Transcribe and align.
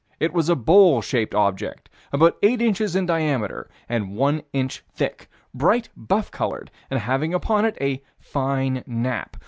It 0.19 0.33
was 0.33 0.49
a 0.49 0.55
bowl 0.55 1.03
shaped 1.03 1.35
object, 1.35 1.87
about 2.11 2.39
8 2.41 2.59
inches 2.59 2.95
in 2.95 3.05
diameter, 3.05 3.69
and 3.87 4.15
one 4.15 4.41
inch 4.51 4.83
thick. 4.95 5.29
Bright 5.53 5.89
buff 5.95 6.31
colored, 6.31 6.71
and 6.89 6.99
having 6.99 7.35
upon 7.35 7.65
it 7.65 7.77
a 7.79 8.01
"fine 8.19 8.83
nap." 8.87 9.37